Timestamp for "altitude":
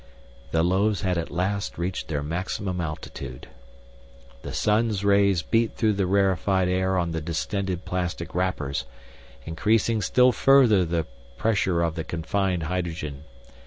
2.81-3.47